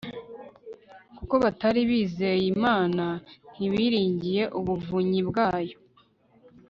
kuko 1.17 1.33
batari 1.43 1.81
bizeye 1.89 2.43
imana, 2.53 3.05
ntibiringire 3.55 4.43
ubuvunyi 4.59 5.19
bwayo 5.29 5.77